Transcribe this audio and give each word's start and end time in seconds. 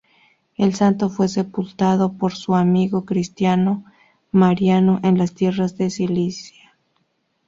El 0.57 0.73
santo 0.73 1.11
fue 1.11 1.27
sepultado 1.27 2.13
por 2.13 2.33
su 2.35 2.55
amigo 2.55 3.05
cristiano, 3.05 3.85
Mariano, 4.31 4.99
en 5.03 5.19
las 5.19 5.35
tierras 5.35 5.77
de 5.77 5.91
Cilicia. 5.91 6.73